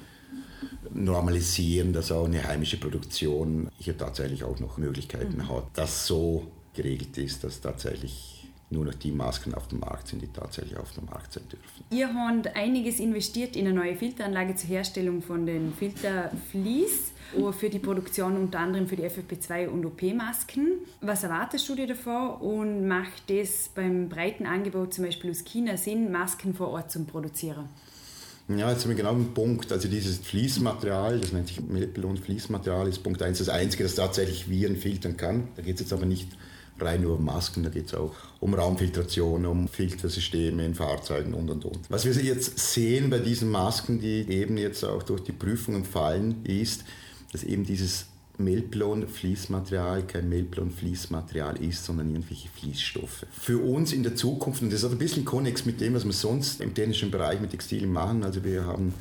normalisieren, 0.93 1.93
dass 1.93 2.12
auch 2.12 2.26
eine 2.26 2.45
heimische 2.45 2.76
Produktion 2.76 3.69
hier 3.78 3.97
tatsächlich 3.97 4.45
auch 4.45 4.59
noch 4.61 4.78
Möglichkeiten 4.78 5.38
mhm. 5.38 5.49
hat, 5.49 5.64
dass 5.75 6.07
so 6.07 6.47
geregelt 6.75 7.16
ist, 7.19 7.45
dass 7.45 7.61
tatsächlich 7.61 8.35
nur 8.71 8.85
noch 8.85 8.95
die 8.95 9.12
Masken 9.12 9.54
auf 9.54 9.69
dem 9.69 9.81
Markt 9.81 10.09
sind, 10.09 10.23
die 10.23 10.28
tatsächlich 10.28 10.76
auf 10.76 10.93
dem 10.93 11.04
Markt 11.07 11.33
sein 11.33 11.45
dürfen. 11.50 11.85
Ihr 11.90 12.12
habt 12.12 12.57
einiges 12.57 12.99
investiert 12.99 13.57
in 13.57 13.66
eine 13.66 13.76
neue 13.76 13.95
Filteranlage 13.95 14.54
zur 14.57 14.69
Herstellung 14.69 15.23
von 15.23 15.47
den 15.47 15.73
Filterflies 15.73 17.12
für 17.59 17.71
die 17.71 17.78
Produktion 17.78 18.37
unter 18.37 18.61
anderem 18.61 18.87
für 18.87 18.97
die 18.97 19.04
FFP2 19.04 19.69
und 19.69 19.85
OP-Masken. 19.85 20.78
Was 21.00 21.25
erwartest 21.25 21.69
du 21.69 21.75
dir 21.75 21.87
davon 21.87 22.40
und 22.40 22.87
macht 22.87 23.31
es 23.31 23.69
beim 23.69 24.09
breiten 24.09 24.47
Angebot 24.47 24.95
zum 24.95 25.04
Beispiel 25.04 25.31
aus 25.31 25.45
China 25.45 25.76
Sinn, 25.76 26.11
Masken 26.12 26.54
vor 26.54 26.69
Ort 26.69 26.90
zu 26.90 27.04
produzieren? 27.04 27.69
Ja, 28.48 28.70
jetzt 28.70 28.82
sind 28.82 28.90
wir 28.90 28.96
genau 28.96 29.10
am 29.10 29.32
Punkt. 29.32 29.72
Also 29.72 29.88
dieses 29.88 30.18
Fließmaterial, 30.18 31.18
das 31.18 31.32
nennt 31.32 31.48
sich 31.48 31.60
Melpelon-Fließmaterial, 31.60 32.88
ist 32.88 33.02
Punkt 33.02 33.22
1 33.22 33.38
das 33.38 33.48
einzige, 33.48 33.84
das 33.84 33.94
tatsächlich 33.94 34.50
Viren 34.50 34.76
filtern 34.76 35.16
kann. 35.16 35.48
Da 35.56 35.62
geht 35.62 35.76
es 35.76 35.80
jetzt 35.80 35.92
aber 35.94 36.04
nicht 36.04 36.28
rein 36.78 37.02
nur 37.02 37.16
um 37.18 37.24
Masken, 37.24 37.62
da 37.62 37.70
geht 37.70 37.86
es 37.86 37.94
auch 37.94 38.14
um 38.40 38.52
Raumfiltration, 38.52 39.46
um 39.46 39.68
Filtersysteme 39.68 40.66
in 40.66 40.74
Fahrzeugen 40.74 41.32
und 41.32 41.48
und 41.48 41.64
und. 41.64 41.78
Was 41.88 42.04
wir 42.04 42.12
jetzt 42.12 42.58
sehen 42.58 43.10
bei 43.10 43.18
diesen 43.18 43.50
Masken, 43.50 44.00
die 44.00 44.28
eben 44.28 44.58
jetzt 44.58 44.84
auch 44.84 45.02
durch 45.02 45.22
die 45.22 45.32
Prüfungen 45.32 45.84
fallen, 45.84 46.44
ist, 46.44 46.84
dass 47.32 47.44
eben 47.44 47.64
dieses 47.64 48.06
Melplon-Fließmaterial 48.38 50.07
kein 50.07 50.29
Melplon-Fließmaterial 50.29 51.62
ist, 51.62 51.85
sondern 51.85 52.11
irgendwelche 52.11 52.49
Fließstoffe. 52.49 53.26
Für 53.33 53.59
uns 53.59 53.93
in 53.93 54.03
der 54.03 54.17
Zukunft, 54.17 54.62
und 54.62 54.73
das 54.73 54.83
hat 54.83 54.93
ein 54.93 54.99
bisschen 54.99 55.25
Konnex 55.25 55.64
mit 55.64 55.81
dem, 55.81 55.95
was 55.95 56.05
wir 56.05 56.12
sonst 56.12 56.61
im 56.61 56.75
technischen 56.75 57.11
Bereich 57.11 57.41
mit 57.41 57.50
Textilien 57.50 57.93
machen, 57.93 58.25
also 58.25 58.43
wir 58.45 58.64
haben 58.67 58.95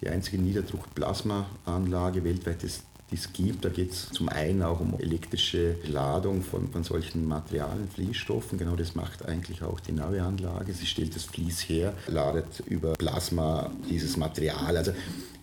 die 0.00 0.08
einzige 0.08 0.38
Niederdruck-Plasma-Anlage 0.38 2.24
weltweit, 2.24 2.62
die 2.62 3.16
es 3.16 3.32
gibt. 3.32 3.64
Da 3.64 3.68
geht 3.68 3.92
es 3.92 4.10
zum 4.10 4.28
einen 4.28 4.62
auch 4.62 4.80
um 4.80 4.98
elektrische 4.98 5.76
Ladung 5.86 6.42
von, 6.42 6.70
von 6.70 6.84
solchen 6.84 7.26
Materialien, 7.26 7.88
Fließstoffen. 7.88 8.58
Genau 8.58 8.76
das 8.76 8.94
macht 8.94 9.24
eigentlich 9.24 9.62
auch 9.62 9.80
die 9.80 9.92
neue 9.92 10.22
Anlage. 10.22 10.72
Sie 10.72 10.86
stellt 10.86 11.14
das 11.14 11.24
Fließ 11.24 11.60
her, 11.68 11.94
ladet 12.08 12.62
über 12.66 12.94
Plasma 12.94 13.70
dieses 13.88 14.16
Material. 14.16 14.76
Also 14.76 14.92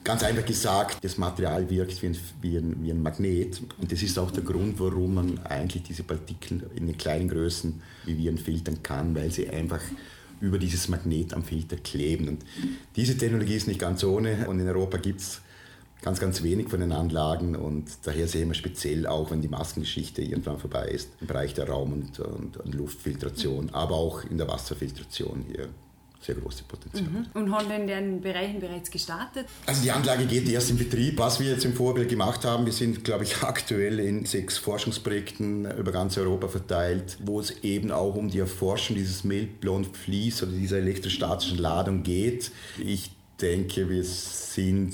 Ganz 0.04 0.24
einfach 0.24 0.46
gesagt, 0.46 1.04
das 1.04 1.18
Material 1.20 1.70
wirkt 1.70 2.02
wie 2.02 2.08
ein, 2.08 2.18
wie, 2.42 2.58
ein, 2.58 2.76
wie 2.82 2.90
ein, 2.90 3.04
Magnet. 3.04 3.62
Und 3.80 3.92
das 3.92 4.02
ist 4.02 4.18
auch 4.18 4.32
der 4.32 4.44
Grund, 4.44 4.80
warum 4.80 5.14
man 5.14 5.40
eigentlich 5.46 5.84
diese 5.84 6.02
Partikel 6.02 6.64
in 6.76 6.88
den 6.88 6.98
kleinen 6.98 7.30
Größen 7.30 7.82
wie 8.06 8.18
Viren 8.18 8.40
filtern 8.40 8.82
kann, 8.82 9.14
weil 9.14 9.30
sie 9.30 9.48
einfach 9.48 9.82
über 10.40 10.58
dieses 10.58 10.88
Magnet 10.88 11.36
am 11.36 11.44
Filter 11.44 11.76
kleben. 11.78 12.30
Und 12.30 12.44
diese 12.96 13.16
Technologie 13.16 13.56
ist 13.56 13.68
nicht 13.68 13.80
ganz 13.80 14.04
ohne. 14.04 14.48
Und 14.48 14.60
in 14.60 14.68
Europa 14.68 14.98
gibt 14.98 15.22
es 15.22 15.42
ganz, 16.02 16.20
ganz 16.20 16.42
wenig 16.42 16.70
von 16.70 16.80
den 16.80 16.92
Anlagen. 16.92 17.56
Und 17.56 17.92
daher 18.04 18.28
sehen 18.28 18.48
wir 18.48 18.56
speziell 18.56 19.06
auch, 19.06 19.30
wenn 19.30 19.42
die 19.42 19.50
Maskengeschichte 19.50 20.24
irgendwann 20.24 20.58
vorbei 20.58 20.88
ist, 20.88 21.10
im 21.22 21.28
Bereich 21.28 21.54
der 21.54 21.70
Raum- 21.70 21.94
und, 21.94 22.20
und, 22.20 22.58
und 22.58 22.74
Luftfiltration, 22.74 23.70
aber 23.70 23.96
auch 23.96 24.24
in 24.24 24.40
der 24.40 24.48
Wasserfiltration 24.48 25.46
hier 25.48 25.70
sehr 26.22 26.36
große 26.36 26.64
Potenzial. 26.66 27.10
Mhm. 27.10 27.26
Und 27.34 27.52
haben 27.52 27.72
in 27.72 27.88
den 27.88 28.22
Bereichen 28.22 28.60
bereits 28.60 28.92
gestartet? 28.92 29.48
Also 29.66 29.82
die 29.82 29.92
Anlage 29.92 30.26
geht 30.26 30.48
erst 30.48 30.70
in 30.70 30.78
Betrieb. 30.78 31.18
Was 31.18 31.40
wir 31.40 31.50
jetzt 31.50 31.66
im 31.66 31.74
Vorbild 31.74 32.10
gemacht 32.10 32.46
haben, 32.46 32.66
wir 32.66 32.74
sind, 32.74 33.04
glaube 33.04 33.24
ich, 33.24 33.38
aktuell 33.44 34.00
in 34.00 34.26
sechs 34.26 34.58
Forschungsprojekten 34.58 35.72
über 35.78 35.92
ganz 35.92 36.18
Europa 36.18 36.48
verteilt, 36.48 37.18
wo 37.24 37.40
es 37.40 37.64
eben 37.64 37.92
auch 37.92 38.16
um 38.16 38.30
die 38.30 38.40
Erforschung 38.40 38.96
dieses 38.96 39.24
Meltblond 39.24 39.96
Vlies 39.96 40.44
oder 40.44 40.52
dieser 40.52 40.78
elektrostatischen 40.78 41.58
Ladung 41.58 42.04
geht. 42.04 42.52
Ich 42.78 43.12
denke, 43.42 43.90
wir 43.90 44.04
sind 44.04 44.94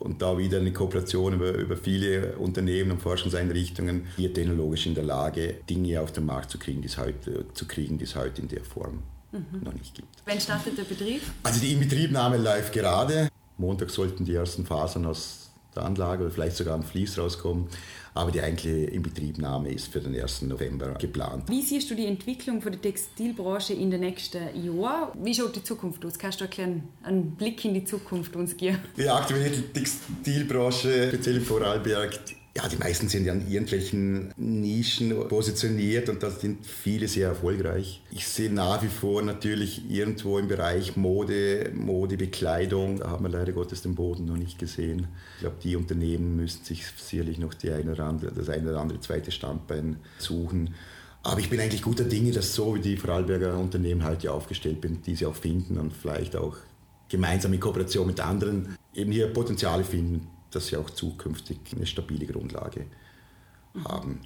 und 0.00 0.22
da 0.22 0.38
wieder 0.38 0.58
eine 0.58 0.72
Kooperation 0.72 1.34
über, 1.34 1.52
über 1.54 1.76
viele 1.76 2.36
Unternehmen 2.36 2.92
und 2.92 3.02
Forschungseinrichtungen 3.02 4.06
hier 4.16 4.32
technologisch 4.32 4.86
in 4.86 4.94
der 4.94 5.02
Lage, 5.04 5.56
Dinge 5.68 6.00
auf 6.00 6.12
den 6.12 6.24
Markt 6.24 6.50
zu 6.50 6.58
kriegen, 6.58 6.82
die 6.82 6.88
es 6.88 6.98
heute, 6.98 7.46
zu 7.54 7.66
kriegen, 7.66 7.98
die 7.98 8.04
es 8.04 8.14
heute 8.14 8.42
in 8.42 8.48
der 8.48 8.62
Form 8.62 9.02
mhm. 9.32 9.62
noch 9.62 9.74
nicht 9.74 9.94
gibt. 9.94 10.08
Wann 10.26 10.40
startet 10.40 10.78
der 10.78 10.84
Betrieb? 10.84 11.22
Also 11.42 11.60
die 11.60 11.72
Inbetriebnahme 11.72 12.36
läuft 12.36 12.72
gerade. 12.72 13.28
Montag 13.56 13.90
sollten 13.90 14.24
die 14.24 14.34
ersten 14.34 14.64
Fasern 14.64 15.06
aus 15.06 15.50
der 15.74 15.84
Anlage 15.84 16.24
oder 16.24 16.32
vielleicht 16.32 16.56
sogar 16.56 16.74
am 16.74 16.82
Fließ 16.82 17.18
rauskommen. 17.18 17.68
Aber 18.14 18.32
die 18.32 18.40
eigentliche 18.40 18.90
Inbetriebnahme 18.90 19.70
ist 19.70 19.92
für 19.92 20.00
den 20.00 20.20
1. 20.20 20.42
November 20.42 20.94
geplant. 20.94 21.48
Wie 21.48 21.62
siehst 21.62 21.90
du 21.90 21.94
die 21.94 22.06
Entwicklung 22.06 22.60
von 22.60 22.72
der 22.72 22.80
Textilbranche 22.80 23.74
in 23.74 23.90
den 23.90 24.00
nächsten 24.00 24.42
Jahren? 24.64 25.10
Wie 25.22 25.34
schaut 25.34 25.54
die 25.54 25.62
Zukunft 25.62 26.04
aus? 26.04 26.18
Kannst 26.18 26.40
du 26.40 26.46
einen, 26.60 26.88
einen 27.02 27.36
Blick 27.36 27.64
in 27.64 27.74
die 27.74 27.84
Zukunft 27.84 28.34
uns 28.34 28.56
geben? 28.56 28.80
Die 28.96 29.08
aktuelle 29.08 29.72
Textilbranche, 29.72 31.08
speziell 31.08 31.36
in 31.36 31.44
Vorarlberg, 31.44 32.18
ja, 32.58 32.68
die 32.68 32.76
meisten 32.76 33.08
sind 33.08 33.24
ja 33.24 33.32
an 33.32 33.48
irgendwelchen 33.48 34.34
Nischen 34.36 35.16
positioniert 35.28 36.08
und 36.08 36.24
da 36.24 36.30
sind 36.30 36.66
viele 36.66 37.06
sehr 37.06 37.28
erfolgreich. 37.28 38.02
Ich 38.10 38.26
sehe 38.26 38.52
nach 38.52 38.82
wie 38.82 38.88
vor 38.88 39.22
natürlich 39.22 39.88
irgendwo 39.88 40.38
im 40.38 40.48
Bereich 40.48 40.96
Mode, 40.96 41.70
Modebekleidung, 41.72 42.98
da 42.98 43.10
haben 43.10 43.24
wir 43.24 43.30
leider 43.30 43.52
Gottes 43.52 43.82
den 43.82 43.94
Boden 43.94 44.24
noch 44.24 44.36
nicht 44.36 44.58
gesehen. 44.58 45.06
Ich 45.36 45.40
glaube, 45.42 45.56
die 45.62 45.76
Unternehmen 45.76 46.34
müssen 46.34 46.64
sich 46.64 46.84
sicherlich 46.96 47.38
noch 47.38 47.54
die 47.54 47.70
eine 47.70 47.92
oder 47.92 48.06
andere, 48.06 48.32
das 48.32 48.48
eine 48.48 48.70
oder 48.70 48.80
andere 48.80 48.98
zweite 48.98 49.30
Standbein 49.30 49.98
suchen. 50.18 50.74
Aber 51.22 51.38
ich 51.38 51.50
bin 51.50 51.60
eigentlich 51.60 51.82
guter 51.82 52.04
Dinge, 52.04 52.32
dass 52.32 52.54
so 52.54 52.74
wie 52.74 52.80
die 52.80 52.96
Vorarlberger 52.96 53.56
Unternehmen 53.56 54.02
halt 54.02 54.24
ja 54.24 54.32
aufgestellt 54.32 54.78
sind, 54.82 55.06
diese 55.06 55.28
auch 55.28 55.36
finden 55.36 55.78
und 55.78 55.92
vielleicht 55.92 56.34
auch 56.34 56.56
gemeinsam 57.08 57.52
in 57.52 57.60
Kooperation 57.60 58.08
mit 58.08 58.18
anderen 58.18 58.76
eben 58.94 59.12
hier 59.12 59.28
Potenziale 59.28 59.84
finden, 59.84 60.26
dass 60.50 60.68
sie 60.68 60.76
auch 60.76 60.90
zukünftig 60.90 61.58
eine 61.74 61.86
stabile 61.86 62.26
Grundlage 62.26 62.86
haben. 63.84 64.20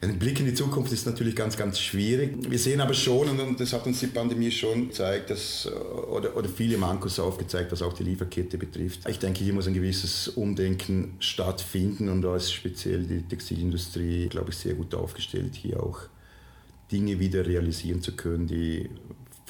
Ein 0.00 0.18
Blick 0.18 0.38
in 0.38 0.46
die 0.46 0.54
Zukunft 0.54 0.92
ist 0.92 1.06
natürlich 1.06 1.34
ganz, 1.34 1.56
ganz 1.56 1.78
schwierig. 1.78 2.36
Wir 2.50 2.58
sehen 2.58 2.80
aber 2.80 2.92
schon, 2.92 3.40
und 3.40 3.58
das 3.58 3.72
hat 3.72 3.86
uns 3.86 4.00
die 4.00 4.08
Pandemie 4.08 4.50
schon 4.50 4.88
gezeigt, 4.88 5.30
dass, 5.30 5.66
oder, 5.66 6.36
oder 6.36 6.48
viele 6.48 6.76
Mankos 6.76 7.18
aufgezeigt, 7.18 7.72
was 7.72 7.80
auch 7.80 7.94
die 7.94 8.02
Lieferkette 8.02 8.58
betrifft. 8.58 9.08
Ich 9.08 9.18
denke, 9.18 9.42
hier 9.42 9.54
muss 9.54 9.66
ein 9.66 9.72
gewisses 9.72 10.28
Umdenken 10.28 11.14
stattfinden 11.20 12.10
und 12.10 12.20
da 12.20 12.36
ist 12.36 12.52
speziell 12.52 13.04
die 13.04 13.22
Textilindustrie, 13.22 14.28
glaube 14.28 14.50
ich, 14.50 14.58
sehr 14.58 14.74
gut 14.74 14.94
aufgestellt, 14.94 15.54
hier 15.54 15.82
auch 15.82 16.00
Dinge 16.92 17.18
wieder 17.18 17.46
realisieren 17.46 18.02
zu 18.02 18.12
können, 18.12 18.46
die 18.46 18.90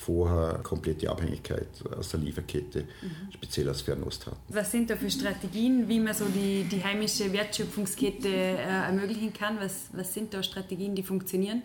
vorher 0.04 0.61
komplette 0.62 1.11
Abhängigkeit 1.11 1.68
aus 1.99 2.11
der 2.11 2.20
Lieferkette, 2.20 2.82
mhm. 2.82 3.32
speziell 3.32 3.68
aus 3.68 3.80
Fernost 3.82 4.26
hatten. 4.26 4.37
Was 4.49 4.70
sind 4.70 4.90
da 4.90 4.96
für 4.96 5.11
Strategien, 5.11 5.88
wie 5.88 6.00
man 6.00 6.14
so 6.14 6.26
die, 6.26 6.64
die 6.64 6.82
heimische 6.82 7.32
Wertschöpfungskette 7.32 8.28
äh, 8.28 8.56
ermöglichen 8.56 9.32
kann? 9.32 9.58
Was, 9.61 9.88
was 9.92 10.12
sind 10.12 10.34
da 10.34 10.42
Strategien, 10.42 10.94
die 10.94 11.02
funktionieren? 11.02 11.62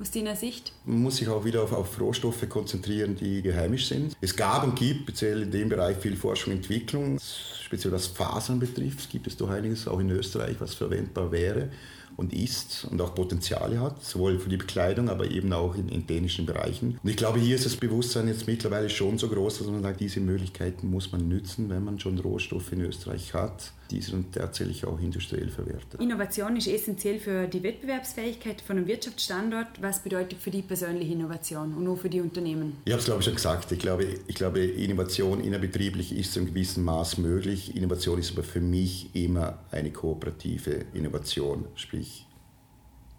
aus 0.00 0.12
deiner 0.12 0.36
Sicht? 0.36 0.72
Man 0.84 1.02
muss 1.02 1.16
sich 1.16 1.28
auch 1.28 1.44
wieder 1.44 1.60
auf, 1.60 1.72
auf 1.72 2.00
Rohstoffe 2.00 2.48
konzentrieren, 2.48 3.16
die 3.16 3.42
geheimisch 3.42 3.88
sind. 3.88 4.16
Es 4.20 4.36
gab 4.36 4.62
und 4.62 4.76
gibt 4.76 5.00
speziell 5.00 5.42
in 5.42 5.50
dem 5.50 5.68
Bereich 5.68 5.96
viel 5.96 6.16
Forschung 6.16 6.52
und 6.52 6.60
Entwicklung. 6.60 7.18
Speziell 7.18 7.92
was 7.92 8.06
Fasern 8.06 8.60
betrifft, 8.60 9.10
gibt 9.10 9.26
es 9.26 9.36
doch 9.36 9.50
einiges, 9.50 9.88
auch 9.88 9.98
in 9.98 10.10
Österreich, 10.10 10.54
was 10.60 10.74
verwendbar 10.74 11.32
wäre 11.32 11.70
und 12.18 12.32
ist 12.32 12.86
und 12.90 13.00
auch 13.00 13.14
Potenziale 13.14 13.80
hat, 13.80 14.04
sowohl 14.04 14.40
für 14.40 14.50
die 14.50 14.56
Bekleidung, 14.56 15.08
aber 15.08 15.30
eben 15.30 15.52
auch 15.52 15.76
in, 15.76 15.88
in 15.88 16.06
dänischen 16.06 16.46
Bereichen. 16.46 16.98
Und 17.00 17.08
ich 17.08 17.16
glaube, 17.16 17.38
hier 17.38 17.54
ist 17.54 17.64
das 17.64 17.76
Bewusstsein 17.76 18.26
jetzt 18.26 18.48
mittlerweile 18.48 18.90
schon 18.90 19.18
so 19.18 19.28
groß, 19.28 19.58
dass 19.58 19.68
man 19.68 19.82
sagt, 19.82 20.00
diese 20.00 20.18
Möglichkeiten 20.18 20.90
muss 20.90 21.12
man 21.12 21.28
nützen, 21.28 21.70
wenn 21.70 21.84
man 21.84 22.00
schon 22.00 22.18
Rohstoffe 22.18 22.72
in 22.72 22.80
Österreich 22.80 23.34
hat 23.34 23.72
dann 23.88 24.30
tatsächlich 24.32 24.84
auch 24.84 25.00
industriell 25.00 25.48
verwertet. 25.48 26.00
Innovation 26.00 26.56
ist 26.56 26.68
essentiell 26.68 27.18
für 27.18 27.46
die 27.46 27.62
Wettbewerbsfähigkeit 27.62 28.60
von 28.60 28.76
einem 28.76 28.86
Wirtschaftsstandort. 28.86 29.80
Was 29.80 30.02
bedeutet 30.02 30.38
für 30.38 30.50
die 30.50 30.62
persönliche 30.62 31.12
Innovation 31.12 31.74
und 31.74 31.88
auch 31.88 31.96
für 31.96 32.08
die 32.08 32.20
Unternehmen? 32.20 32.76
Ich 32.84 32.92
habe 32.92 33.00
es, 33.00 33.06
glaube 33.06 33.20
ich, 33.20 33.24
schon 33.24 33.34
gesagt. 33.34 33.72
Ich 33.72 33.78
glaube, 33.78 34.06
ich 34.26 34.34
glaube, 34.34 34.60
Innovation 34.60 35.40
innerbetrieblich 35.40 36.16
ist 36.16 36.32
zu 36.32 36.40
einem 36.40 36.48
gewissen 36.48 36.84
Maß 36.84 37.18
möglich. 37.18 37.74
Innovation 37.76 38.18
ist 38.18 38.32
aber 38.32 38.42
für 38.42 38.60
mich 38.60 39.14
immer 39.14 39.58
eine 39.70 39.90
kooperative 39.90 40.84
Innovation, 40.94 41.64
sprich 41.74 42.27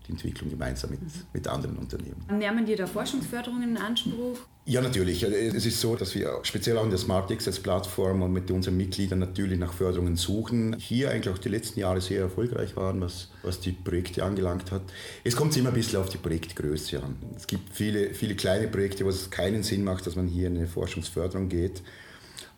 die 0.10 0.14
Entwicklung 0.14 0.50
gemeinsam 0.50 0.92
mit, 0.92 1.00
mit 1.34 1.48
anderen 1.48 1.78
Unternehmen. 1.78 2.26
Nehmen 2.32 2.66
die 2.66 2.76
da 2.76 2.88
Forschungsförderungen 2.88 3.70
in 3.70 3.78
Anspruch? 3.78 4.40
Ja, 4.66 4.82
natürlich. 4.82 5.24
Es 5.24 5.66
ist 5.66 5.82
so, 5.82 5.96
dass 5.96 6.14
wir 6.14 6.40
speziell 6.44 6.78
auch 6.78 6.84
in 6.84 6.90
der 6.90 7.00
Smart 7.00 7.32
Access 7.32 7.60
Plattform 7.60 8.22
und 8.22 8.34
mit 8.34 8.52
unseren 8.52 8.78
Mitgliedern 8.78 9.20
natürlich 9.20 9.58
nach 9.58 9.74
Förderungen 9.74 10.16
suchen. 10.16 10.76
Hier 10.78 11.10
eigentlich 11.10 11.34
auch 11.34 11.40
die 11.40 11.50
letzten 11.50 11.80
Jahre 11.80 12.02
sehr 12.02 12.22
erfolgreich 12.22 12.76
waren, 12.76 13.02
was, 13.02 13.30
was 13.42 13.60
die 13.60 13.72
Projekte 13.72 14.24
angelangt 14.24 14.72
hat. 14.72 14.84
Es 15.24 15.36
kommt 15.36 15.56
immer 15.58 15.70
ein 15.70 15.76
bisschen 15.76 16.00
auf 16.00 16.10
die 16.10 16.18
Projektgröße 16.18 17.02
an. 17.02 17.16
Es 17.36 17.48
gibt 17.48 17.74
viele, 17.74 18.14
viele 18.14 18.36
kleine 18.36 18.68
Projekte, 18.68 19.06
wo 19.06 19.10
es 19.10 19.30
keinen 19.32 19.64
Sinn 19.64 19.84
macht, 19.84 20.06
dass 20.06 20.16
man 20.16 20.28
hier 20.28 20.48
in 20.48 20.58
eine 20.58 20.68
Forschungsförderung 20.68 21.50
geht. 21.50 21.82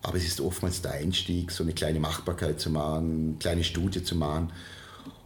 Aber 0.02 0.16
es 0.16 0.26
ist 0.26 0.40
oftmals 0.40 0.82
der 0.82 0.92
Einstieg, 0.92 1.50
so 1.50 1.62
eine 1.62 1.72
kleine 1.72 2.00
Machbarkeit 2.00 2.60
zu 2.60 2.70
machen, 2.70 3.28
eine 3.28 3.38
kleine 3.38 3.64
Studie 3.64 4.02
zu 4.02 4.16
machen. 4.16 4.52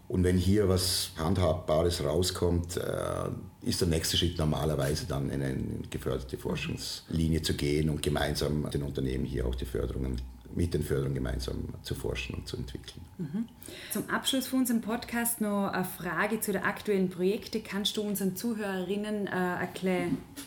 Und 0.08 0.22
wenn 0.22 0.36
hier 0.36 0.68
was 0.68 1.10
Handhabbares 1.18 2.04
rauskommt, 2.04 2.76
äh, 2.76 3.68
ist 3.68 3.80
der 3.80 3.88
nächste 3.88 4.16
Schritt 4.16 4.38
normalerweise 4.38 5.06
dann 5.06 5.30
in 5.30 5.42
eine 5.42 5.58
geförderte 5.90 6.38
Forschungslinie 6.38 7.42
zu 7.42 7.54
gehen 7.54 7.90
und 7.90 8.02
gemeinsam 8.02 8.70
den 8.70 8.84
Unternehmen 8.84 9.24
hier 9.24 9.46
auch 9.46 9.54
die 9.56 9.64
Förderungen 9.64 10.20
mit 10.54 10.72
den 10.74 10.82
Förderern 10.82 11.14
gemeinsam 11.14 11.74
zu 11.82 11.94
forschen 11.94 12.36
und 12.36 12.48
zu 12.48 12.56
entwickeln. 12.56 13.00
Mhm. 13.18 13.48
Zum 13.90 14.08
Abschluss 14.08 14.46
von 14.46 14.60
unserem 14.60 14.80
Podcast 14.80 15.40
noch 15.40 15.68
eine 15.68 15.84
Frage 15.84 16.40
zu 16.40 16.52
den 16.52 16.62
aktuellen 16.62 17.10
Projekten. 17.10 17.62
Kannst 17.62 17.96
du 17.96 18.02
unseren 18.02 18.36
Zuhörerinnen 18.36 19.26
äh, 19.26 19.66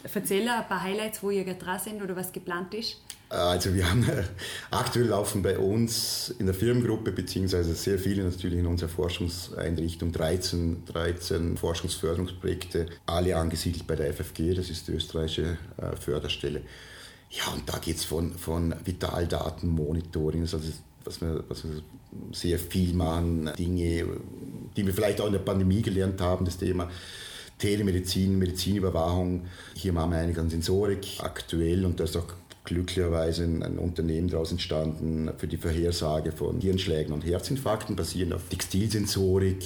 erzählen, 0.04 0.50
ein 0.50 0.68
paar 0.68 0.82
Highlights, 0.82 1.22
wo 1.22 1.30
ihr 1.30 1.44
gerade 1.44 1.60
dran 1.60 1.80
sind 1.80 2.02
oder 2.02 2.16
was 2.16 2.32
geplant 2.32 2.74
ist? 2.74 3.02
Also 3.30 3.76
wir 3.76 3.88
haben 3.88 4.04
aktuell 4.72 5.06
laufen 5.06 5.44
bei 5.44 5.60
uns 5.60 6.34
in 6.40 6.48
der 6.48 6.56
Firmengruppe 6.56 7.12
beziehungsweise 7.12 7.76
sehr 7.76 8.00
viele 8.00 8.24
natürlich 8.24 8.58
in 8.58 8.66
unserer 8.66 8.90
Forschungseinrichtung 8.90 10.12
13, 10.12 10.86
13 10.86 11.56
Forschungsförderungsprojekte, 11.56 12.88
alle 13.06 13.38
angesiedelt 13.38 13.86
bei 13.86 13.96
der 13.96 14.12
FFG, 14.14 14.56
das 14.56 14.72
ist 14.72 14.88
die 14.88 14.94
österreichische 14.94 15.58
äh, 15.78 15.96
Förderstelle. 15.96 16.62
Ja, 17.30 17.54
und 17.54 17.70
da 17.70 17.78
geht 17.78 17.98
es 17.98 18.04
von, 18.04 18.34
von 18.34 18.74
Vitaldatenmonitoring, 18.84 20.42
also 20.42 20.60
was 21.06 21.22
wir, 21.22 21.44
was 21.48 21.64
wir 21.64 21.84
sehr 22.32 22.58
viel 22.58 22.96
machen, 22.96 23.52
Dinge, 23.58 24.08
die 24.76 24.86
wir 24.86 24.94
vielleicht 24.94 25.22
auch 25.22 25.28
in 25.28 25.34
der 25.34 25.40
Pandemie 25.40 25.84
gelernt 25.84 26.20
haben, 26.20 26.46
das 26.46 26.58
Thema 26.58 26.90
Telemedizin, 27.60 28.40
Medizinüberwachung. 28.40 29.46
Hier 29.76 29.94
machen 29.94 30.12
wir 30.12 30.18
einiges 30.18 30.42
an 30.42 30.50
Sensorik 30.50 31.20
aktuell 31.20 31.86
und 31.86 32.00
da 32.00 32.06
ist 32.06 32.18
auch 32.18 32.26
glücklicherweise 32.70 33.44
ein, 33.44 33.80
Unternehmen 33.80 34.30
daraus 34.30 34.52
entstanden 34.52 35.30
für 35.38 35.48
die 35.48 35.58
Vorhersage 35.58 36.32
von 36.32 36.62
Hirnschlägen 36.62 37.14
und 37.14 37.26
Herzinfarkten, 37.26 37.96
basierend 37.96 38.34
auf 38.34 38.48
Textilsensorik. 38.48 39.64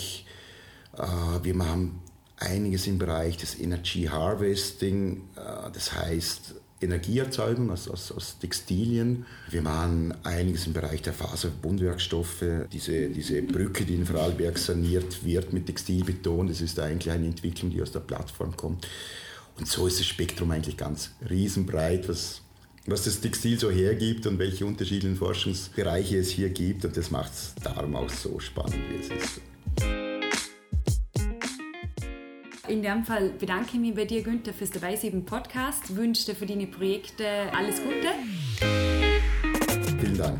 Äh, 0.98 1.04
wir 1.44 1.54
machen 1.54 2.00
einiges 2.38 2.88
im 2.88 2.98
Bereich 2.98 3.38
des 3.38 3.60
Energy 3.60 4.04
Harvesting, 4.06 5.22
äh, 5.36 5.70
das 5.74 5.94
heißt 5.94 6.56
Energieerzeugung 6.80 7.72
aus, 7.72 7.90
aus, 7.90 8.12
aus, 8.12 8.40
Textilien. 8.40 9.26
Wir 9.50 9.62
machen 9.62 10.14
einiges 10.24 10.66
im 10.68 10.74
Bereich 10.74 11.02
der 11.02 11.14
Faserbundwerkstoffe. 11.14 12.46
Diese, 12.72 13.10
diese 13.10 13.42
Brücke, 13.42 13.86
die 13.86 13.96
in 13.96 14.06
Vorarlberg 14.06 14.58
saniert 14.58 15.26
wird 15.26 15.52
mit 15.52 15.66
Textilbeton, 15.66 16.48
das 16.48 16.62
ist 16.62 16.80
eigentlich 16.80 17.12
eine 17.14 17.26
Entwicklung, 17.26 17.72
die 17.72 17.82
aus 17.82 17.92
der 17.92 18.02
Plattform 18.02 18.56
kommt. 18.56 18.88
Und 19.58 19.68
so 19.68 19.88
ist 19.88 20.00
das 20.00 20.08
Spektrum 20.08 20.52
eigentlich 20.52 20.78
ganz 20.78 21.12
riesenbreit, 21.30 22.10
was 22.10 22.43
was 22.86 23.06
das 23.06 23.22
Textil 23.22 23.60
so 23.60 23.72
hergibt 23.72 24.28
und 24.28 24.40
welche 24.40 24.66
unterschiedlichen 24.66 25.16
Forschungsbereiche 25.16 26.18
es 26.18 26.30
hier 26.30 26.50
gibt. 26.50 26.86
Und 26.86 26.98
das 26.98 27.12
macht 27.12 27.32
es 27.32 27.56
darum 27.64 27.96
auch 27.96 28.10
so 28.10 28.40
spannend, 28.40 28.76
wie 28.90 28.96
es 28.96 29.24
ist. 29.24 29.42
In 32.68 32.82
dem 32.82 33.04
Fall 33.04 33.30
bedanke 33.30 33.72
ich 33.74 33.80
mich 33.80 33.94
bei 33.94 34.06
dir, 34.06 34.24
Günther, 34.24 34.54
fürs 34.54 34.72
Dabeisein 34.72 35.12
im 35.12 35.26
Podcast. 35.26 35.96
Wünsche 35.96 36.26
dir 36.26 36.36
für 36.36 36.46
deine 36.46 36.68
Projekte 36.68 37.26
alles 37.54 37.82
Gute. 37.84 38.10
Vielen 40.00 40.18
Dank. 40.18 40.40